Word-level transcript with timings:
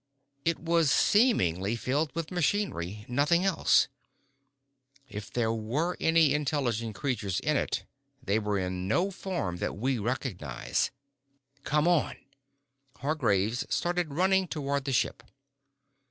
It 0.45 0.57
was 0.57 0.89
seemingly 0.89 1.75
filled 1.75 2.15
with 2.15 2.31
machinery. 2.31 3.05
Nothing 3.07 3.45
else. 3.45 3.87
If 5.07 5.31
there 5.31 5.53
were 5.53 5.95
any 5.99 6.33
intelligent 6.33 6.95
creatures 6.95 7.39
in 7.39 7.55
it, 7.55 7.85
they 8.23 8.39
were 8.39 8.57
in 8.57 8.87
no 8.87 9.11
form 9.11 9.57
that 9.57 9.77
we 9.77 9.99
recognize. 9.99 10.89
Come 11.63 11.87
on!" 11.87 12.17
Hargraves 12.95 13.63
started 13.69 14.15
running 14.15 14.47
toward 14.47 14.85
the 14.85 14.91
ship. 14.91 15.21